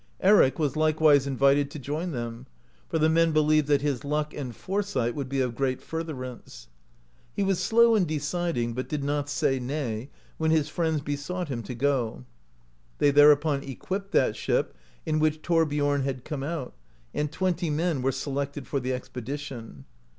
[0.21, 2.47] Eric was h'kewise invited to join them,
[2.89, 6.69] for the men beh^eved that his luck and fore sight would be of great furtherance.
[7.35, 10.09] He was slow in deciding, but did not say nay,
[10.39, 12.25] when his friends besought him to go.
[12.97, 14.75] They thereupon equipped that ship
[15.05, 16.73] in which Thorbiom had come out,
[17.13, 19.85] and twenty men were selected for the expedition.